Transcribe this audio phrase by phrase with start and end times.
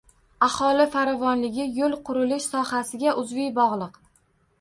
[0.45, 4.01] Aholi farovonligi yo‘l qurilish sohasiga uzviy bog‘liq